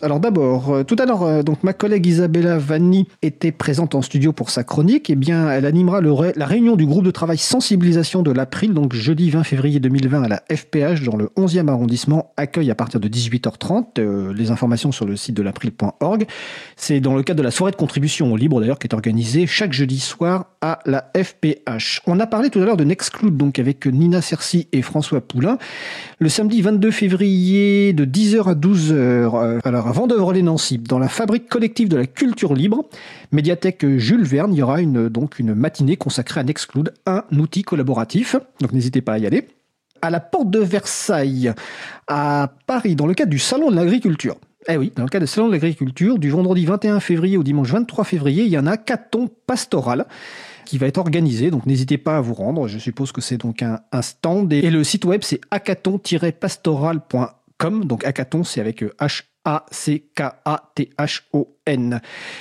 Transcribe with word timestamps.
Alors 0.00 0.20
d'abord, 0.20 0.70
euh, 0.70 0.84
tout 0.84 0.94
à 1.00 1.06
l'heure, 1.06 1.24
euh, 1.24 1.42
donc 1.42 1.64
ma 1.64 1.72
collègue 1.72 2.06
Isabella 2.06 2.56
Vanni 2.56 3.08
était 3.20 3.50
présente 3.50 3.96
en 3.96 4.02
studio 4.02 4.32
pour 4.32 4.50
sa 4.50 4.62
chronique. 4.62 5.10
Eh 5.10 5.16
bien, 5.16 5.50
elle 5.50 5.66
animera 5.66 6.00
la 6.00 6.46
réunion 6.46 6.76
du 6.76 6.86
groupe 6.86 7.02
de 7.04 7.10
travail 7.10 7.36
sensibilisation 7.36 8.22
de 8.22 8.30
l'April, 8.30 8.74
donc 8.74 8.94
jeudi 8.94 9.28
20 9.30 9.42
février 9.42 9.80
2020 9.80 10.22
à 10.22 10.28
la 10.28 10.42
FPH 10.54 11.02
dans 11.02 11.16
le 11.16 11.30
11e 11.36 11.66
arrondissement. 11.66 12.32
Accueil 12.36 12.70
à 12.70 12.76
partir 12.76 13.00
de 13.00 13.08
18h30. 13.08 13.98
Euh, 13.98 14.32
les 14.32 14.52
informations 14.52 14.92
sur 14.92 15.04
le 15.04 15.16
site 15.16 15.34
de 15.34 15.42
l'April.org. 15.42 16.26
C'est 16.76 17.00
dans 17.00 17.16
le 17.16 17.24
cadre 17.24 17.38
de 17.38 17.42
la 17.42 17.50
soirée 17.50 17.72
de 17.72 17.76
contribution 17.76 18.32
au 18.32 18.36
libre 18.36 18.60
d'ailleurs 18.60 18.78
qui 18.78 18.86
est 18.86 18.94
organisée 18.94 19.48
chaque 19.48 19.72
jeudi 19.72 19.98
soir 19.98 20.44
à 20.60 20.78
la 20.86 21.10
FPH. 21.20 22.02
On 22.06 22.20
a 22.20 22.28
parlé 22.28 22.50
tout 22.50 22.60
à 22.60 22.64
l'heure 22.64 22.76
de 22.76 22.84
Nexclude, 22.84 23.36
donc 23.36 23.58
avec 23.58 23.84
Nina 23.86 24.22
Cercy 24.22 24.68
et 24.70 24.82
François 24.82 25.20
Poulain. 25.20 25.58
Le 26.20 26.28
samedi 26.28 26.62
22 26.62 26.92
février 26.92 27.92
de 27.92 28.04
10h 28.04 28.48
à 28.48 28.54
12h. 28.54 29.60
alors 29.64 29.87
à 29.88 29.92
Vendœuvre-les-Nancy, 29.92 30.76
dans 30.76 30.98
la 30.98 31.08
fabrique 31.08 31.48
collective 31.48 31.88
de 31.88 31.96
la 31.96 32.06
culture 32.06 32.52
libre, 32.52 32.84
médiathèque 33.32 33.86
Jules 33.96 34.22
Verne, 34.22 34.52
il 34.52 34.58
y 34.58 34.62
aura 34.62 34.82
une, 34.82 35.08
donc 35.08 35.38
une 35.38 35.54
matinée 35.54 35.96
consacrée 35.96 36.40
à 36.40 36.44
Nexclude, 36.44 36.92
un 37.06 37.24
outil 37.32 37.62
collaboratif. 37.62 38.36
Donc 38.60 38.72
n'hésitez 38.72 39.00
pas 39.00 39.14
à 39.14 39.18
y 39.18 39.26
aller. 39.26 39.48
À 40.02 40.10
la 40.10 40.20
porte 40.20 40.50
de 40.50 40.58
Versailles, 40.58 41.54
à 42.06 42.52
Paris, 42.66 42.96
dans 42.96 43.06
le 43.06 43.14
cadre 43.14 43.30
du 43.30 43.38
Salon 43.38 43.70
de 43.70 43.76
l'agriculture. 43.76 44.36
Eh 44.68 44.76
oui, 44.76 44.92
dans 44.94 45.04
le 45.04 45.08
cadre 45.08 45.24
du 45.24 45.32
Salon 45.32 45.46
de 45.46 45.52
l'agriculture, 45.52 46.18
du 46.18 46.28
vendredi 46.28 46.66
21 46.66 47.00
février 47.00 47.38
au 47.38 47.42
dimanche 47.42 47.70
23 47.70 48.04
février, 48.04 48.44
il 48.44 48.50
y 48.50 48.58
en 48.58 48.66
a 48.66 48.72
hackathon 48.72 49.30
pastoral 49.46 50.04
qui 50.66 50.76
va 50.76 50.86
être 50.86 50.98
organisé. 50.98 51.50
Donc 51.50 51.64
n'hésitez 51.64 51.96
pas 51.96 52.18
à 52.18 52.20
vous 52.20 52.34
rendre. 52.34 52.68
Je 52.68 52.78
suppose 52.78 53.10
que 53.10 53.22
c'est 53.22 53.38
donc 53.38 53.62
un, 53.62 53.80
stand. 54.02 54.52
Et, 54.52 54.70
le 54.70 54.84
site 54.84 55.06
web, 55.06 55.22
c'est 55.24 55.40
hackathon-pastoral.com. 55.50 57.86
Donc 57.86 58.04
hackathon, 58.04 58.44
c'est 58.44 58.60
avec 58.60 58.82
H 58.82 59.22
a-C-K-A-T-H-O-N. 59.48 60.02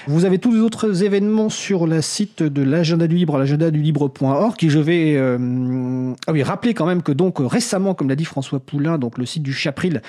Vous 0.08 0.26
avez 0.26 0.40
tous 0.40 0.54
les 0.54 0.60
autres 0.60 1.04
événements 1.04 1.48
sur 1.48 1.88
le 1.88 2.02
site 2.02 2.44
de 2.44 2.62
l'agenda 2.62 3.08
du 3.08 3.16
libre, 3.16 3.38
l'agenda 3.38 3.72
du 3.72 3.82
libre.org, 3.82 4.58
qui 4.58 4.70
je 4.70 4.80
vais 4.80 5.16
euh, 5.16 6.14
ah 6.28 6.34
rappeler 6.44 6.74
quand 6.74 6.86
même 6.86 7.02
que 7.02 7.14
donc 7.14 7.38
récemment, 7.40 7.94
comme 7.94 8.10
l'a 8.10 8.18
dit 8.18 8.26
François 8.26 8.60
Poulain, 8.60 8.98
donc 8.98 9.18
le 9.18 9.26
site 9.26 9.44
du 9.44 9.54
Chapril 9.54 10.02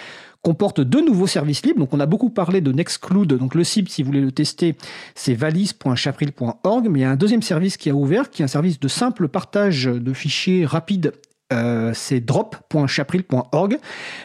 comporte 0.42 0.80
deux 0.80 1.04
nouveaux 1.04 1.28
services 1.28 1.64
libres. 1.64 1.78
Donc 1.78 1.94
on 1.94 2.00
a 2.00 2.06
beaucoup 2.06 2.30
parlé 2.30 2.60
de 2.60 2.72
Nextcloud. 2.72 3.28
Donc 3.28 3.54
le 3.54 3.62
site, 3.62 3.88
si 3.90 4.02
vous 4.02 4.08
voulez 4.08 4.20
le 4.20 4.32
tester, 4.32 4.74
c'est 5.14 5.34
valise.chapril.org. 5.34 6.88
Mais 6.88 6.98
il 6.98 7.02
y 7.02 7.04
a 7.04 7.10
un 7.10 7.16
deuxième 7.16 7.42
service 7.42 7.76
qui 7.76 7.90
a 7.90 7.94
ouvert, 7.94 8.30
qui 8.30 8.42
est 8.42 8.44
un 8.44 8.48
service 8.48 8.80
de 8.80 8.88
simple 8.88 9.28
partage 9.28 9.84
de 9.84 10.12
fichiers 10.12 10.66
rapides 10.66 11.12
euh, 11.52 11.92
c'est 11.94 12.20
drop.chapril.org. 12.20 13.78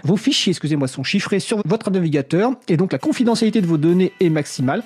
Vos 0.03 0.17
fichiers, 0.17 0.51
excusez-moi, 0.51 0.87
sont 0.87 1.03
chiffrés 1.03 1.39
sur 1.39 1.61
votre 1.65 1.89
navigateur 1.89 2.51
et 2.67 2.75
donc 2.75 2.91
la 2.91 2.99
confidentialité 2.99 3.61
de 3.61 3.67
vos 3.67 3.77
données 3.77 4.11
est 4.19 4.29
maximale. 4.29 4.83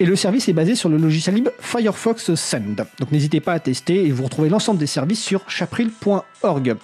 Et 0.00 0.06
le 0.06 0.14
service 0.14 0.48
est 0.48 0.52
basé 0.52 0.76
sur 0.76 0.88
le 0.88 0.96
logiciel 0.96 1.34
libre 1.34 1.50
Firefox 1.58 2.34
Send. 2.34 2.86
Donc 3.00 3.10
n'hésitez 3.10 3.40
pas 3.40 3.54
à 3.54 3.58
tester 3.58 4.06
et 4.06 4.12
vous 4.12 4.24
retrouvez 4.24 4.48
l'ensemble 4.48 4.78
des 4.78 4.86
services 4.86 5.22
sur 5.22 5.48
chapril.org. 5.50 6.76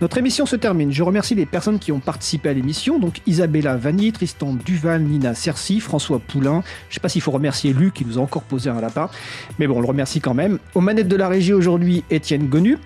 Notre 0.00 0.18
émission 0.18 0.46
se 0.46 0.54
termine. 0.54 0.92
Je 0.92 1.02
remercie 1.02 1.34
les 1.34 1.44
personnes 1.44 1.80
qui 1.80 1.90
ont 1.90 1.98
participé 1.98 2.50
à 2.50 2.52
l'émission, 2.52 3.00
donc 3.00 3.20
Isabella 3.26 3.76
Vanni, 3.76 4.12
Tristan 4.12 4.52
Duval, 4.52 5.02
Nina 5.02 5.34
Cercy, 5.34 5.80
François 5.80 6.20
Poulain. 6.20 6.62
Je 6.88 6.92
ne 6.92 6.94
sais 6.94 7.00
pas 7.00 7.08
s'il 7.08 7.20
faut 7.20 7.32
remercier 7.32 7.72
Luc 7.72 7.94
qui 7.94 8.04
nous 8.04 8.16
a 8.16 8.20
encore 8.20 8.44
posé 8.44 8.70
un 8.70 8.80
lapin, 8.80 9.10
mais 9.58 9.66
bon, 9.66 9.78
on 9.78 9.80
le 9.80 9.88
remercie 9.88 10.20
quand 10.20 10.34
même. 10.34 10.60
Aux 10.76 10.80
manettes 10.80 11.08
de 11.08 11.16
la 11.16 11.26
régie 11.26 11.52
aujourd'hui, 11.52 12.04
Étienne 12.10 12.46
Gonu. 12.46 12.78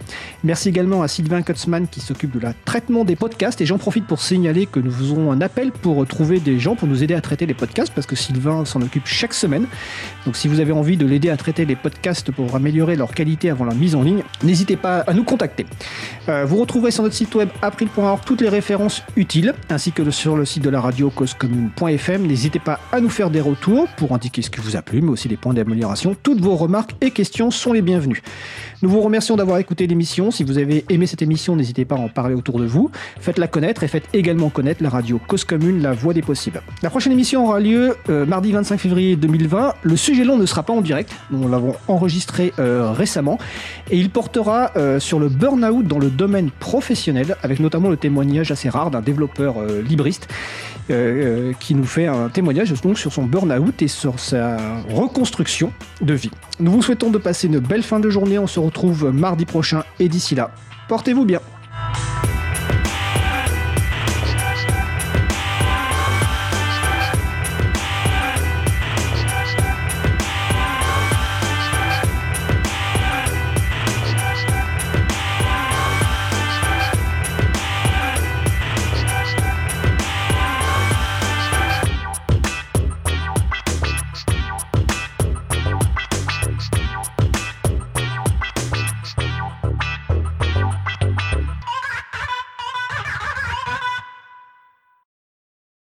Merci 0.43 0.71
également 0.71 1.03
à 1.03 1.09
Sylvain 1.09 1.43
Kutzmann 1.43 1.87
qui 1.87 2.01
s'occupe 2.01 2.31
de 2.31 2.41
la 2.41 2.55
traitement 2.65 3.05
des 3.05 3.17
podcasts. 3.17 3.61
Et 3.61 3.67
j'en 3.67 3.79
profite 3.79 4.07
pour 4.07 4.23
signaler 4.23 4.65
que 4.65 4.81
nous 4.81 4.91
faisons 4.91 5.31
un 5.31 5.43
appel 5.43 5.71
pour 5.71 6.07
trouver 6.07 6.41
des 6.41 6.59
gens 6.59 6.77
pour 6.77 6.89
nous 6.89 7.03
aider 7.03 7.13
à 7.13 7.21
traiter 7.21 7.45
les 7.45 7.53
podcasts 7.53 7.93
parce 7.95 8.07
que 8.07 8.17
Sylvain 8.17 8.65
s'en 8.65 8.81
occupe 8.81 9.07
chaque 9.07 9.35
semaine. 9.35 9.62
Donc 10.27 10.37
si 10.37 10.49
vous 10.49 10.61
avez 10.61 10.73
envie 10.73 10.97
de 10.97 11.07
l'aider 11.07 11.31
à 11.31 11.37
traiter 11.37 11.65
les 11.65 11.77
podcasts 11.77 12.31
pour 12.31 12.55
améliorer 12.55 12.97
leur 12.97 13.15
qualité 13.15 13.51
avant 13.51 13.65
la 13.65 13.75
mise 13.75 13.95
en 13.95 14.03
ligne, 14.03 14.23
n'hésitez 14.43 14.77
pas 14.77 14.99
à 15.01 15.15
nous 15.15 15.25
contacter. 15.25 15.67
Euh, 16.29 16.45
vous 16.45 16.59
retrouverez 16.59 16.91
sur 16.91 17.03
notre 17.03 17.15
site 17.15 17.35
web 17.35 17.49
april.org 17.61 18.21
toutes 18.25 18.41
les 18.41 18.49
références 18.49 19.03
utiles, 19.17 19.55
ainsi 19.71 19.93
que 19.93 20.09
sur 20.11 20.37
le 20.37 20.45
site 20.45 20.63
de 20.63 20.71
la 20.71 20.81
radio 20.81 21.11
causecommune.fm. 21.11 22.27
N'hésitez 22.27 22.59
pas 22.59 22.81
à 22.93 23.01
nous 23.01 23.09
faire 23.09 23.31
des 23.31 23.41
retours 23.41 23.89
pour 23.97 24.13
indiquer 24.13 24.43
ce 24.43 24.51
qui 24.51 24.61
vous 24.61 24.77
a 24.77 24.83
plu, 24.83 25.01
mais 25.03 25.11
aussi 25.11 25.29
les 25.29 25.37
points 25.37 25.55
d'amélioration. 25.55 26.17
Toutes 26.23 26.41
vos 26.41 26.57
remarques 26.57 26.93
et 27.01 27.11
questions 27.11 27.51
sont 27.51 27.73
les 27.73 27.83
bienvenues. 27.83 28.23
Nous 28.83 28.91
vous 28.91 29.01
remercions 29.01 29.37
d'avoir 29.37 29.59
écouté 29.59 29.87
l'émission. 29.87 30.31
Si 30.31 30.45
vous 30.45 30.59
avez 30.59 30.85
aimé 30.89 31.07
cette 31.07 31.23
émission, 31.23 31.55
n'hésitez 31.57 31.85
pas 31.85 31.95
à 31.95 31.99
en 31.99 32.09
parler 32.09 32.35
autour 32.35 32.59
de 32.59 32.67
vous. 32.67 32.91
Faites-la 33.21 33.47
connaître 33.47 33.83
et 33.85 33.89
faites 33.89 34.09
également 34.13 34.51
connaître 34.51 34.83
la 34.83 34.91
radio 34.91 35.21
Cause 35.29 35.45
Commune, 35.45 35.83
la 35.83 35.93
voix 35.93 36.15
des 36.15 36.23
possibles. 36.23 36.63
La 36.83 36.91
prochaine 36.91 37.13
émission 37.13 37.45
aura 37.47 37.61
lieu 37.61 37.97
euh, 38.09 38.27
mardi 38.27 38.53
25 38.53 38.79
février 38.79 39.17
2020. 39.17 39.52
Le 39.83 39.97
sujet 39.97 40.25
long 40.25 40.39
ne 40.39 40.47
sera 40.47 40.63
pas 40.63 40.73
en 40.73 40.81
direct. 40.81 41.15
Nous 41.31 41.49
l'avons 41.49 41.75
enregistré 41.89 42.53
euh, 42.59 42.93
récemment 42.93 43.39
et 43.91 43.99
il 43.99 44.11
portera 44.11 44.71
euh, 44.77 44.99
sur 44.99 45.19
le 45.19 45.29
burn-out 45.29 45.87
dans 45.87 45.99
le 45.99 46.11
domaine 46.11 46.51
professionnel, 46.51 47.37
avec 47.43 47.61
notamment 47.61 47.91
le 47.91 47.97
témoignage 47.97 48.51
assez 48.51 48.69
rare 48.69 48.91
d'un 48.91 49.01
développeur 49.01 49.57
euh, 49.59 49.83
libriste 49.83 50.29
qui 51.61 51.75
nous 51.75 51.85
fait 51.85 52.07
un 52.07 52.29
témoignage 52.29 52.75
sur 52.75 53.13
son 53.13 53.23
burn-out 53.23 53.81
et 53.81 53.89
sur 53.89 54.19
sa 54.19 54.59
reconstruction 54.91 55.73
de 56.03 56.13
vie. 56.13 56.31
Nous 56.61 56.71
vous 56.71 56.83
souhaitons 56.83 57.11
de 57.11 57.17
passer 57.17 57.47
une 57.47 57.61
belle 57.61 57.83
fin 57.83 57.99
de 57.99 58.11
journée. 58.11 58.39
On 58.39 58.47
se 58.47 58.61
retrouve 58.61 59.11
mardi 59.11 59.47
prochain 59.47 59.85
et 60.01 60.11
d'ici 60.11 60.35
là, 60.35 60.51
portez-vous 60.89 61.25
bien. 61.25 61.41